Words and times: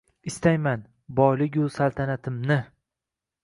Istayman: 0.29 0.85
boyligu 1.21 1.67
saltanatimning 1.77 2.69